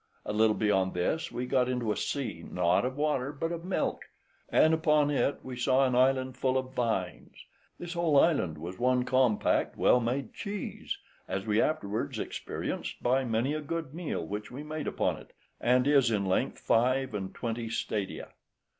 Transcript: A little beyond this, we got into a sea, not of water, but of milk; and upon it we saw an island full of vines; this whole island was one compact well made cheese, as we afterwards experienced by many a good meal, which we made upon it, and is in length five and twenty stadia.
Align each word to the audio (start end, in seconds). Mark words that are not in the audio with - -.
A 0.25 0.33
little 0.33 0.55
beyond 0.55 0.95
this, 0.95 1.31
we 1.31 1.45
got 1.45 1.69
into 1.69 1.91
a 1.91 1.95
sea, 1.95 2.43
not 2.49 2.85
of 2.85 2.97
water, 2.97 3.31
but 3.31 3.51
of 3.51 3.63
milk; 3.63 4.05
and 4.49 4.73
upon 4.73 5.11
it 5.11 5.37
we 5.43 5.55
saw 5.55 5.85
an 5.85 5.93
island 5.93 6.35
full 6.35 6.57
of 6.57 6.73
vines; 6.73 7.45
this 7.77 7.93
whole 7.93 8.19
island 8.19 8.57
was 8.57 8.79
one 8.79 9.03
compact 9.05 9.77
well 9.77 9.99
made 9.99 10.33
cheese, 10.33 10.97
as 11.27 11.45
we 11.45 11.61
afterwards 11.61 12.17
experienced 12.17 13.03
by 13.03 13.23
many 13.23 13.53
a 13.53 13.61
good 13.61 13.93
meal, 13.93 14.25
which 14.25 14.49
we 14.49 14.63
made 14.63 14.87
upon 14.87 15.17
it, 15.17 15.33
and 15.59 15.85
is 15.87 16.09
in 16.09 16.25
length 16.25 16.57
five 16.57 17.13
and 17.13 17.35
twenty 17.35 17.69
stadia. 17.69 18.29